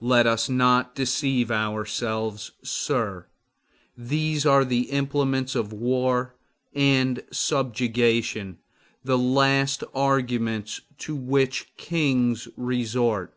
[0.00, 3.26] Let us not deceive ourselves, sir.
[3.96, 6.36] These are the implements of war
[6.74, 8.58] and subjugation,
[9.02, 13.34] the last arguments to which kings resort.